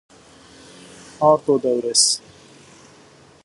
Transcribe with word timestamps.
Hardo 1.19 1.59
dewres. 1.67 2.07